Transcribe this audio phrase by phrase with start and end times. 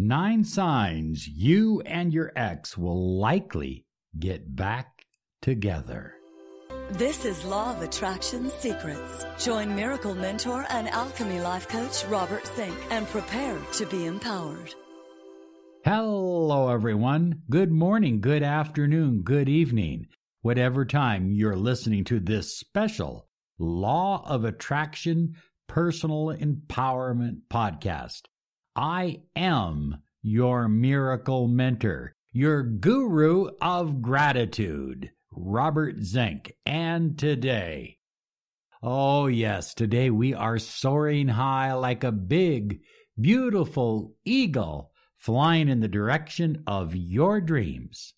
[0.00, 3.84] Nine signs you and your ex will likely
[4.16, 5.04] get back
[5.42, 6.14] together.
[6.90, 9.26] This is Law of Attraction Secrets.
[9.44, 14.72] Join Miracle Mentor and Alchemy Life Coach Robert Zink and prepare to be empowered.
[15.84, 17.42] Hello, everyone.
[17.50, 20.06] Good morning, good afternoon, good evening,
[20.42, 23.26] whatever time you're listening to this special
[23.58, 25.34] Law of Attraction
[25.66, 28.22] Personal Empowerment Podcast.
[28.78, 36.52] I am your miracle mentor, your guru of gratitude, Robert Zink.
[36.64, 37.98] And today,
[38.80, 42.78] oh yes, today we are soaring high like a big,
[43.20, 48.14] beautiful eagle flying in the direction of your dreams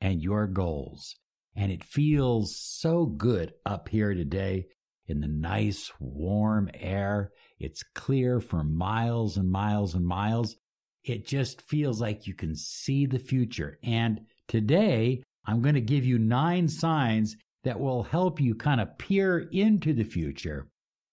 [0.00, 1.14] and your goals.
[1.54, 4.66] And it feels so good up here today
[5.06, 7.30] in the nice warm air.
[7.60, 10.56] It's clear for miles and miles and miles.
[11.04, 13.78] It just feels like you can see the future.
[13.82, 18.96] And today, I'm going to give you nine signs that will help you kind of
[18.98, 20.68] peer into the future.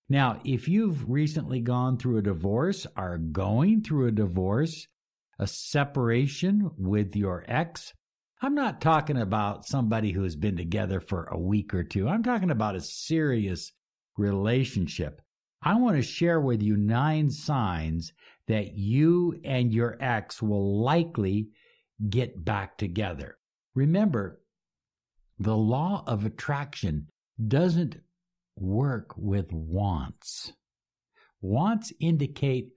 [0.10, 4.88] Now, if you've recently gone through a divorce, are going through a divorce,
[5.38, 7.94] a separation with your ex,
[8.42, 12.08] I'm not talking about somebody who has been together for a week or two.
[12.08, 13.72] I'm talking about a serious
[14.16, 15.22] relationship,
[15.62, 18.14] I want to share with you nine signs
[18.48, 21.50] that you and your ex will likely
[22.10, 23.38] get back together.
[23.74, 24.40] Remember,
[25.40, 27.08] the law of attraction
[27.48, 27.98] doesn't
[28.56, 30.54] work with wants.
[31.42, 32.70] Wants indicate,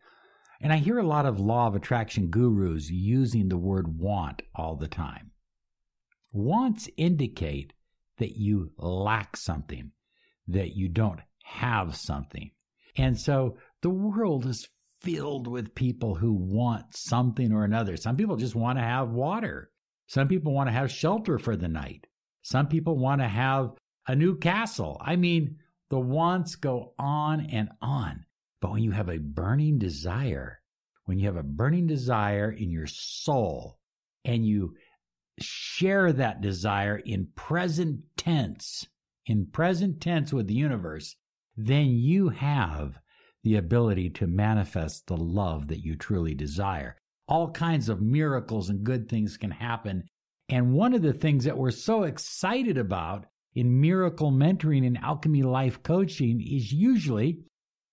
[0.60, 4.76] and I hear a lot of law of attraction gurus using the word want all
[4.76, 5.30] the time.
[6.32, 7.72] Wants indicate
[8.18, 9.92] that you lack something,
[10.48, 12.50] that you don't have something.
[13.00, 14.68] And so the world is
[15.00, 17.96] filled with people who want something or another.
[17.96, 19.70] Some people just want to have water.
[20.06, 22.06] Some people want to have shelter for the night.
[22.42, 23.70] Some people want to have
[24.06, 25.00] a new castle.
[25.00, 25.56] I mean,
[25.88, 28.26] the wants go on and on.
[28.60, 30.60] But when you have a burning desire,
[31.06, 33.78] when you have a burning desire in your soul
[34.26, 34.74] and you
[35.40, 38.86] share that desire in present tense,
[39.24, 41.16] in present tense with the universe,
[41.66, 42.98] then you have
[43.42, 46.96] the ability to manifest the love that you truly desire.
[47.26, 50.04] All kinds of miracles and good things can happen.
[50.48, 55.42] And one of the things that we're so excited about in miracle mentoring and alchemy
[55.42, 57.40] life coaching is usually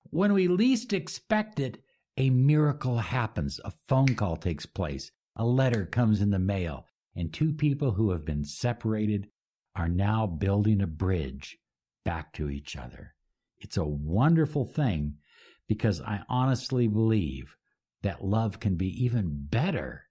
[0.09, 1.83] when we least expect it,
[2.15, 3.59] a miracle happens.
[3.63, 6.85] A phone call takes place, a letter comes in the mail,
[7.15, 9.27] and two people who have been separated
[9.75, 11.57] are now building a bridge
[12.05, 13.13] back to each other.
[13.59, 15.15] It's a wonderful thing
[15.67, 17.55] because I honestly believe
[18.03, 20.03] that love can be even better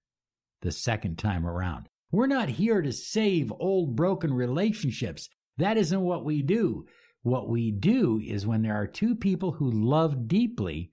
[0.63, 1.89] the second time around.
[2.11, 5.29] We're not here to save old broken relationships.
[5.59, 6.87] That isn't what we do.
[7.23, 10.93] What we do is when there are two people who love deeply,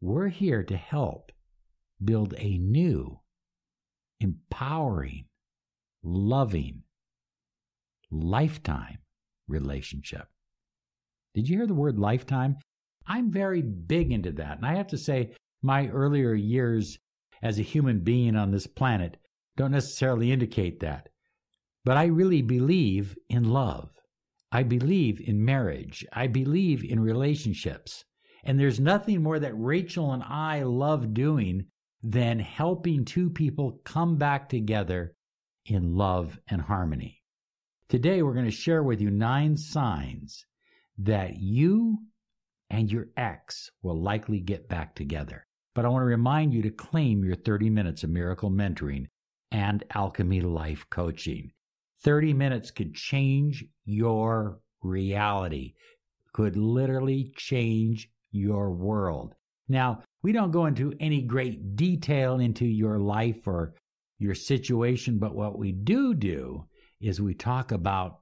[0.00, 1.32] we're here to help
[2.02, 3.20] build a new,
[4.20, 5.26] empowering,
[6.02, 6.82] loving,
[8.10, 8.98] lifetime
[9.46, 10.28] relationship.
[11.38, 12.56] Did you hear the word lifetime?
[13.06, 14.56] I'm very big into that.
[14.56, 16.98] And I have to say, my earlier years
[17.40, 19.18] as a human being on this planet
[19.56, 21.10] don't necessarily indicate that.
[21.84, 23.88] But I really believe in love.
[24.50, 26.04] I believe in marriage.
[26.12, 28.04] I believe in relationships.
[28.42, 31.66] And there's nothing more that Rachel and I love doing
[32.02, 35.14] than helping two people come back together
[35.64, 37.22] in love and harmony.
[37.88, 40.44] Today, we're going to share with you nine signs
[40.98, 41.98] that you
[42.70, 45.46] and your ex will likely get back together.
[45.74, 49.06] But I want to remind you to claim your 30 minutes of miracle mentoring
[49.50, 51.52] and alchemy life coaching.
[52.02, 55.74] 30 minutes could change your reality,
[56.32, 59.34] could literally change your world.
[59.68, 63.74] Now, we don't go into any great detail into your life or
[64.18, 66.64] your situation, but what we do do
[67.00, 68.20] is we talk about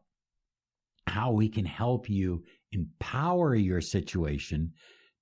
[1.07, 4.73] how we can help you empower your situation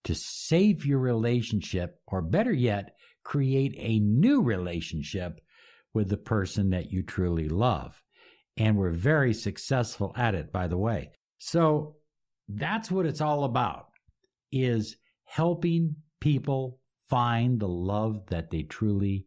[0.04, 5.40] to save your relationship, or better yet, create a new relationship
[5.94, 8.02] with the person that you truly love.
[8.56, 11.10] And we're very successful at it, by the way.
[11.38, 11.96] So
[12.48, 13.86] that's what it's all about
[14.52, 19.26] is helping people find the love that they truly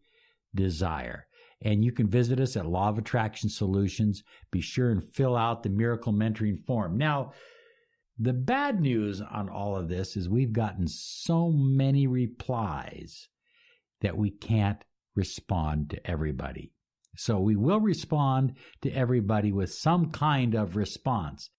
[0.53, 1.25] desire.
[1.61, 4.23] And you can visit us at Law of Attraction Solutions.
[4.51, 6.97] Be sure and fill out the Miracle Mentoring form.
[6.97, 7.33] Now,
[8.19, 13.27] the bad news on all of this is we've gotten so many replies
[14.01, 14.83] that we can't
[15.15, 16.71] respond to everybody.
[17.15, 21.49] So we will respond to everybody with some kind of response,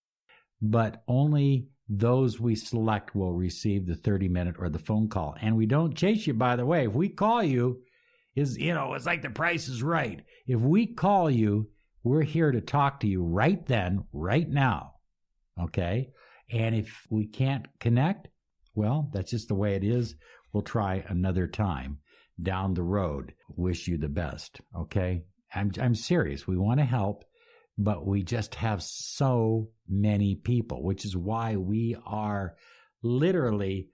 [0.62, 5.36] but only those we select will receive the 30 minute or the phone call.
[5.40, 6.86] And we don't chase you, by the way.
[6.86, 7.82] If we call you,
[8.36, 10.20] is you know, it's like the price is right.
[10.46, 11.70] If we call you,
[12.04, 14.94] we're here to talk to you right then, right now.
[15.60, 16.10] Okay?
[16.50, 18.28] And if we can't connect,
[18.74, 20.14] well, that's just the way it is.
[20.52, 21.98] We'll try another time
[22.42, 23.34] down the road.
[23.56, 24.60] Wish you the best.
[24.76, 25.24] Okay?
[25.54, 26.46] I'm I'm serious.
[26.46, 27.24] We want to help
[27.78, 32.56] but we just have so many people, which is why we are
[33.02, 33.88] literally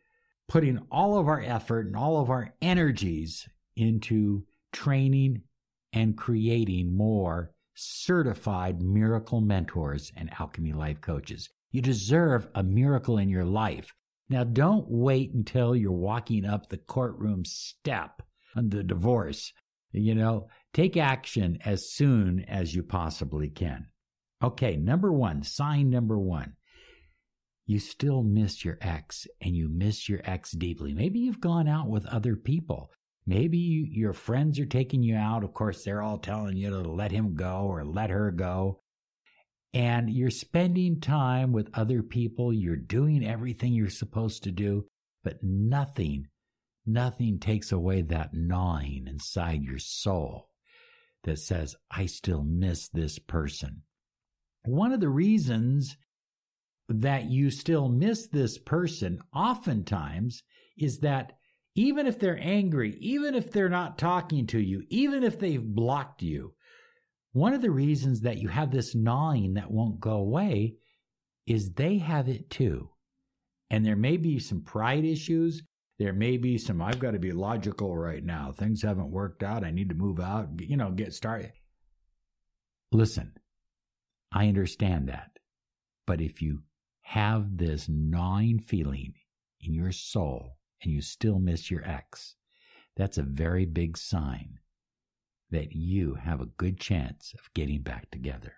[0.48, 3.46] putting all of our effort and all of our energies
[3.76, 5.42] into training
[5.92, 11.50] and creating more certified miracle mentors and alchemy life coaches.
[11.74, 13.92] You deserve a miracle in your life.
[14.30, 18.22] Now, don't wait until you're walking up the courtroom step
[18.56, 19.52] on the divorce.
[19.92, 23.86] You know, Take action as soon as you possibly can.
[24.42, 26.54] Okay, number one, sign number one.
[27.64, 30.92] You still miss your ex and you miss your ex deeply.
[30.92, 32.90] Maybe you've gone out with other people.
[33.24, 35.44] Maybe you, your friends are taking you out.
[35.44, 38.80] Of course, they're all telling you to let him go or let her go.
[39.74, 42.52] And you're spending time with other people.
[42.52, 44.86] You're doing everything you're supposed to do,
[45.24, 46.28] but nothing,
[46.86, 50.48] nothing takes away that gnawing inside your soul
[51.24, 53.82] that says, I still miss this person.
[54.64, 55.96] One of the reasons
[56.88, 60.42] that you still miss this person oftentimes
[60.78, 61.32] is that
[61.74, 66.22] even if they're angry, even if they're not talking to you, even if they've blocked
[66.22, 66.54] you,
[67.34, 70.76] one of the reasons that you have this gnawing that won't go away
[71.48, 72.88] is they have it too.
[73.70, 75.60] And there may be some pride issues.
[75.98, 78.52] There may be some, I've got to be logical right now.
[78.52, 79.64] Things haven't worked out.
[79.64, 81.50] I need to move out, you know, get started.
[82.92, 83.32] Listen,
[84.30, 85.32] I understand that.
[86.06, 86.62] But if you
[87.00, 89.14] have this gnawing feeling
[89.60, 92.36] in your soul and you still miss your ex,
[92.96, 94.60] that's a very big sign
[95.54, 98.54] that you have a good chance of getting back together.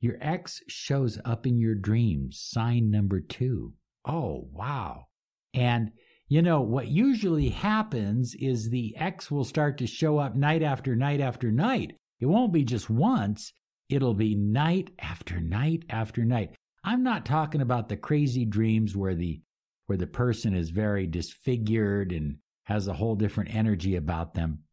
[0.00, 3.74] Your ex shows up in your dreams, sign number two.
[4.04, 5.06] Oh, wow.
[5.54, 5.92] And,
[6.28, 10.96] you know, what usually happens is the X will start to show up night after
[10.96, 11.96] night after night.
[12.18, 13.52] It won't be just once,
[13.88, 16.50] it'll be night after night after night.
[16.82, 19.40] I'm not talking about the crazy dreams where the
[19.86, 24.64] where the person is very disfigured and has a whole different energy about them.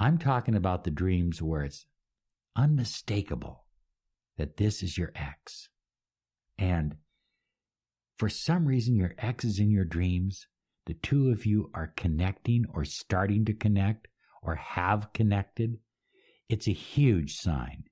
[0.00, 1.84] I'm talking about the dreams where it's
[2.56, 3.66] unmistakable
[4.38, 5.68] that this is your ex.
[6.56, 6.96] And
[8.16, 10.46] for some reason, your ex is in your dreams.
[10.86, 14.08] The two of you are connecting or starting to connect
[14.42, 15.76] or have connected.
[16.48, 17.84] It's a huge sign.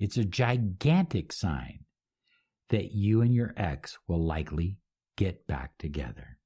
[0.00, 1.84] It's a gigantic sign
[2.70, 4.78] that you and your ex will likely
[5.16, 6.38] get back together.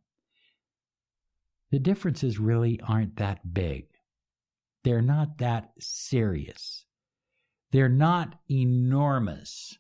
[1.71, 3.85] the differences really aren't that big.
[4.83, 6.85] They're not that serious.
[7.71, 9.77] They're not enormous.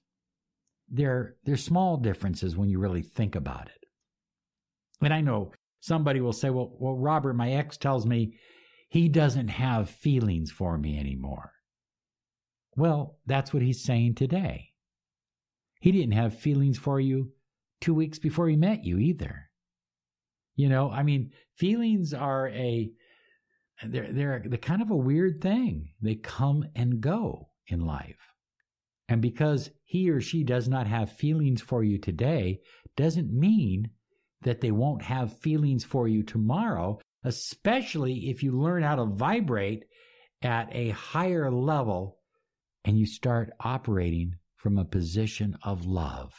[0.89, 3.85] They're, they're small differences when you really think about it.
[5.01, 8.35] And I know somebody will say, well, well, Robert, my ex tells me
[8.89, 11.53] he doesn't have feelings for me anymore.
[12.75, 14.73] Well, that's what he's saying today.
[15.79, 17.31] He didn't have feelings for you
[17.81, 19.48] two weeks before he met you either.
[20.59, 22.91] You know, I mean, feelings are a
[23.81, 25.93] they're they're they're kind of a weird thing.
[26.01, 28.19] They come and go in life.
[29.07, 32.59] And because he or she does not have feelings for you today
[32.97, 33.91] doesn't mean
[34.41, 39.85] that they won't have feelings for you tomorrow, especially if you learn how to vibrate
[40.41, 42.17] at a higher level
[42.83, 46.33] and you start operating from a position of love.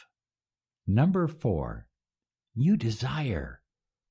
[0.85, 1.87] Number four,
[2.53, 3.60] you desire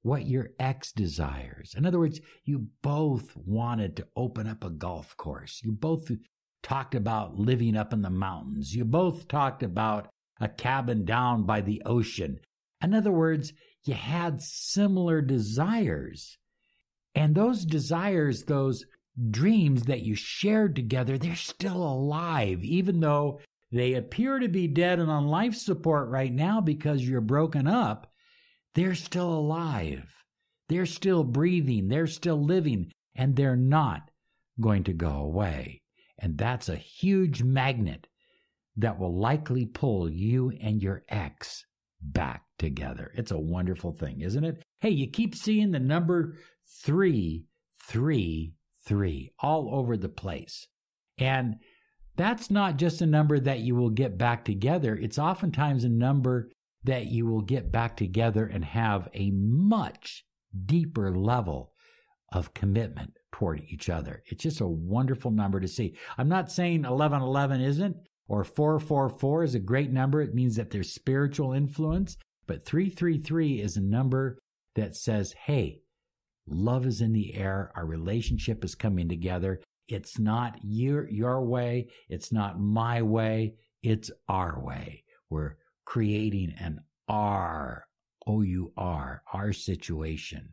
[0.03, 1.75] what your ex desires.
[1.77, 5.61] In other words, you both wanted to open up a golf course.
[5.63, 6.11] You both
[6.63, 8.75] talked about living up in the mountains.
[8.75, 10.09] You both talked about
[10.41, 12.39] a cabin down by the ocean.
[12.83, 13.53] In other words,
[13.85, 16.39] you had similar desires.
[17.15, 18.85] And those desires, those
[19.31, 23.41] dreams that you shared together, they're still alive, even though
[23.73, 28.11] they appear to be dead and on life support right now because you're broken up.
[28.75, 30.07] They're still alive.
[30.69, 31.89] They're still breathing.
[31.89, 34.11] They're still living, and they're not
[34.61, 35.83] going to go away.
[36.19, 38.07] And that's a huge magnet
[38.77, 41.65] that will likely pull you and your ex
[42.01, 43.13] back together.
[43.17, 44.63] It's a wonderful thing, isn't it?
[44.81, 46.37] Hey, you keep seeing the number
[46.85, 47.45] three,
[47.89, 48.55] three,
[48.87, 50.67] three all over the place.
[51.19, 51.57] And
[52.17, 54.95] that's not just a number that you will get back together.
[54.95, 56.51] It's oftentimes a number
[56.85, 60.25] that you will get back together and have a much
[60.67, 61.73] deeper level
[62.33, 64.23] of commitment toward each other.
[64.27, 65.97] It's just a wonderful number to see.
[66.17, 67.97] I'm not saying 1111 isn't,
[68.29, 70.23] or 444 is a great number.
[70.23, 72.17] It means that there's spiritual influence.
[72.47, 74.39] But 333 is a number
[74.75, 75.83] that says, hey,
[76.51, 77.71] Love is in the air.
[77.77, 79.61] Our relationship is coming together.
[79.89, 81.89] It's not your, your way.
[82.09, 83.55] It's not my way.
[83.83, 85.05] It's our way.
[85.31, 85.57] We're
[85.91, 86.79] creating an
[87.09, 87.85] R,
[88.25, 90.51] O U R, our situation.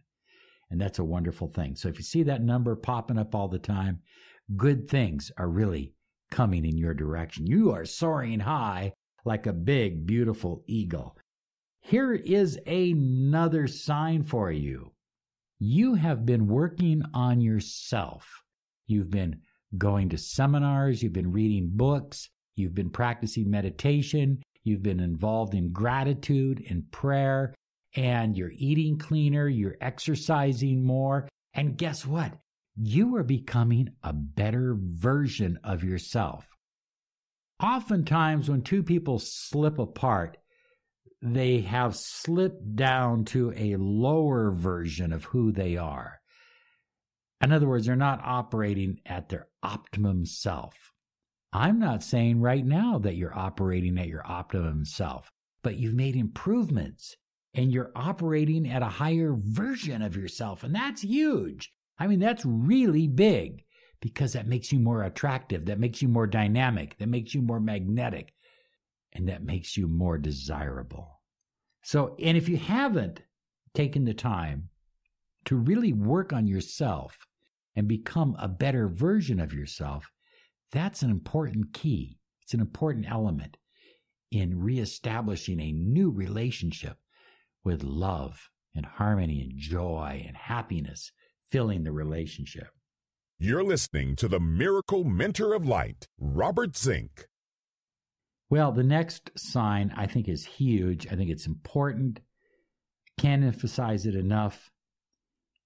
[0.71, 1.75] And that's a wonderful thing.
[1.75, 3.99] So if you see that number popping up all the time,
[4.55, 5.93] good things are really
[6.31, 7.45] coming in your direction.
[7.45, 8.93] You are soaring high
[9.25, 11.15] like a big, beautiful eagle.
[11.81, 14.91] Here is another sign for you
[15.59, 18.27] you have been working on yourself.
[18.87, 19.41] You've been
[19.77, 25.71] going to seminars, you've been reading books, you've been practicing meditation, you've been involved in
[25.71, 27.53] gratitude and prayer,
[27.95, 31.27] and you're eating cleaner, you're exercising more.
[31.53, 32.33] And guess what?
[32.75, 36.45] You are becoming a better version of yourself.
[37.61, 40.37] Oftentimes, when two people slip apart,
[41.23, 46.19] they have slipped down to a lower version of who they are.
[47.41, 50.75] In other words, they're not operating at their optimum self.
[51.53, 55.31] I'm not saying right now that you're operating at your optimum self,
[55.63, 57.15] but you've made improvements
[57.53, 60.63] and you're operating at a higher version of yourself.
[60.63, 61.73] And that's huge.
[61.97, 63.63] I mean, that's really big
[64.01, 67.59] because that makes you more attractive, that makes you more dynamic, that makes you more
[67.59, 68.33] magnetic,
[69.13, 71.21] and that makes you more desirable.
[71.81, 73.21] So, and if you haven't
[73.73, 74.69] taken the time
[75.45, 77.17] to really work on yourself
[77.75, 80.11] and become a better version of yourself,
[80.71, 82.19] that's an important key.
[82.41, 83.57] It's an important element
[84.31, 86.97] in reestablishing a new relationship
[87.63, 91.11] with love and harmony and joy and happiness
[91.49, 92.69] filling the relationship.
[93.39, 97.27] You're listening to the Miracle Mentor of Light, Robert Zink.
[98.49, 101.07] Well, the next sign I think is huge.
[101.07, 102.19] I think it's important.
[103.19, 104.71] Can't emphasize it enough.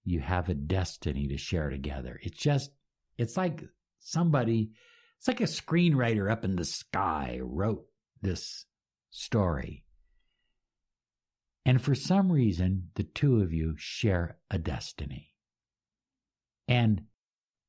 [0.03, 2.20] You have a destiny to share together.
[2.24, 2.72] It's just,
[3.17, 3.63] it's like
[4.00, 4.72] somebody,
[5.22, 7.86] it's like a screenwriter up in the sky wrote
[8.24, 8.66] this
[9.12, 9.86] story.
[11.63, 15.36] And for some reason, the two of you share a destiny.
[16.68, 17.04] And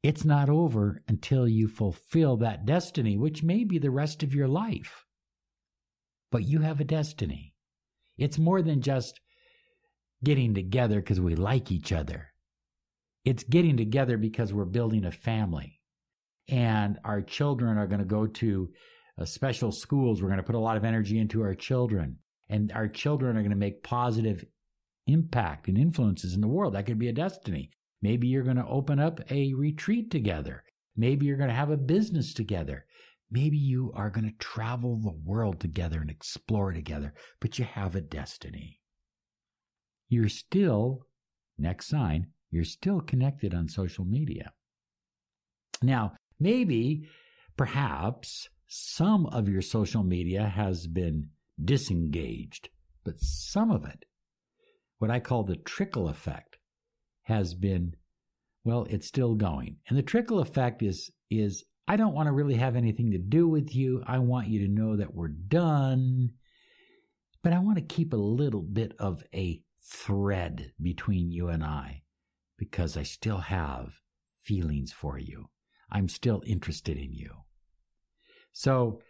[0.03, 4.49] it's not over until you fulfill that destiny, which may be the rest of your
[4.49, 5.05] life.
[6.31, 7.55] But you have a destiny.
[8.17, 9.21] It's more than just
[10.25, 12.29] getting together because we like each other.
[13.27, 15.82] It's getting together because we're building a family.
[16.49, 18.71] And our children are going to go to
[19.21, 20.21] uh, special schools.
[20.21, 22.19] We're going to put a lot of energy into our children,
[22.49, 24.45] and our children are going to make positive
[25.07, 26.75] impact and influences in the world.
[26.75, 27.71] That could be a destiny.
[28.01, 30.65] Maybe you're going to open up a retreat together.
[30.97, 32.87] Maybe you're going to have a business together.
[33.31, 37.95] Maybe you are going to travel the world together and explore together, but you have
[37.95, 38.81] a destiny.
[40.09, 41.07] You're still,
[41.57, 44.53] next sign, you're still connected on social media.
[45.83, 47.09] Now, maybe,
[47.57, 51.29] perhaps, some of your social media has been
[51.63, 52.71] disengaged,
[53.05, 54.05] but some of it,
[54.99, 56.59] what I call the trickle effect,
[57.23, 57.95] has been,
[58.65, 59.77] well, it's still going.
[59.89, 63.49] And the trickle effect is, is I don't want to really have anything to do
[63.49, 64.03] with you.
[64.07, 66.31] I want you to know that we're done.
[67.43, 72.03] But I want to keep a little bit of a thread between you and I
[72.57, 74.01] because I still have
[74.41, 75.49] feelings for you.
[75.93, 77.31] I'm still interested in you.
[78.53, 79.01] So,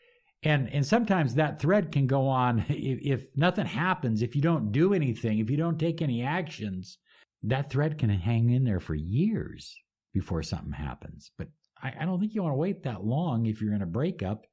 [0.43, 4.73] and and sometimes that thread can go on if, if, nothing happens, if you don't
[4.73, 6.99] do anything, if you don't take any actions,
[7.45, 9.75] that thread can hang in there for years
[10.13, 11.31] before something happens.
[11.39, 11.49] But
[11.83, 14.47] I, I don't think you want to wait that long if you're in a breakup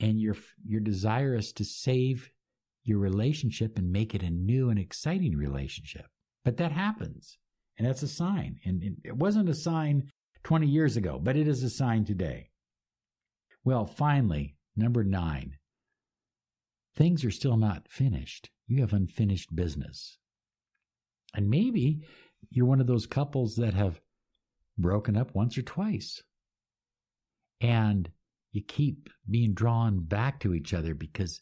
[0.00, 0.36] and your
[0.66, 2.30] your desire is to save
[2.82, 6.06] your relationship and make it a new and exciting relationship.
[6.44, 7.38] But that happens.
[7.78, 8.60] And that's a sign.
[8.64, 10.10] And it wasn't a sign
[10.44, 12.50] 20 years ago, but it is a sign today.
[13.64, 15.56] Well, finally, number nine,
[16.96, 18.50] things are still not finished.
[18.66, 20.18] You have unfinished business.
[21.34, 22.04] And maybe
[22.50, 24.00] you're one of those couples that have
[24.78, 26.22] broken up once or twice.
[27.60, 28.10] And
[28.52, 31.40] you keep being drawn back to each other because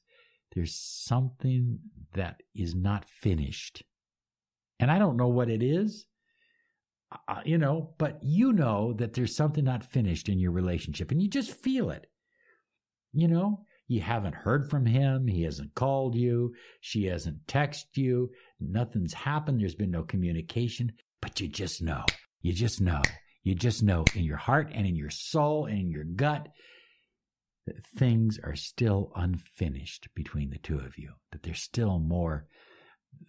[0.54, 1.78] there's something
[2.14, 3.82] that is not finished.
[4.78, 6.06] And I don't know what it is,
[7.28, 11.23] uh, you know, but you know that there's something not finished in your relationship and
[11.23, 12.07] you just feel it.
[13.12, 15.26] You know, you haven't heard from him.
[15.26, 16.54] He hasn't called you.
[16.81, 18.31] She hasn't texted you.
[18.61, 19.61] Nothing's happened.
[19.61, 22.05] There's been no communication, but you just know.
[22.40, 23.03] You just know.
[23.44, 26.48] You just know in your heart and in your soul and in your gut
[27.66, 32.46] that things are still unfinished between the two of you, that there's still more,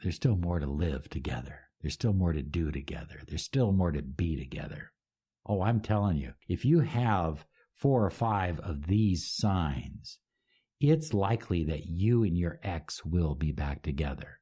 [0.02, 1.60] there's still more to live together.
[1.84, 3.22] There's still more to do together.
[3.28, 4.93] There's still more to be together.
[5.46, 10.17] Oh, I'm telling you, if you have four or five of these signs,
[10.80, 14.39] it's likely that you and your ex will be back together.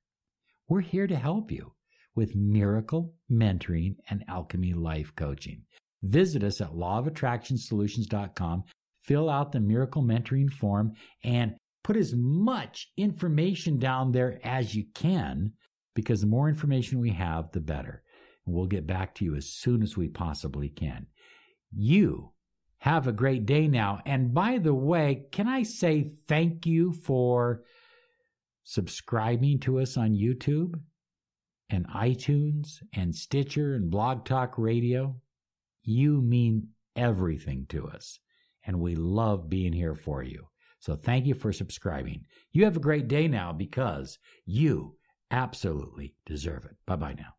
[0.69, 1.73] We're here to help you
[2.13, 5.63] with miracle mentoring and alchemy life coaching.
[6.03, 8.63] Visit us at lawofattractionsolutions.com,
[9.01, 14.85] fill out the miracle mentoring form, and put as much information down there as you
[14.93, 15.53] can
[15.93, 18.03] because the more information we have, the better.
[18.45, 21.07] And we'll get back to you as soon as we possibly can.
[21.71, 22.31] You
[22.79, 23.99] have a great day now.
[24.05, 27.63] And by the way, can I say thank you for
[28.63, 30.79] subscribing to us on YouTube
[31.69, 35.15] and iTunes and Stitcher and Blog Talk Radio?
[35.83, 38.19] You mean everything to us.
[38.65, 40.47] And we love being here for you.
[40.79, 42.25] So thank you for subscribing.
[42.51, 44.95] You have a great day now because you
[45.31, 46.75] absolutely deserve it.
[46.85, 47.35] Bye bye now.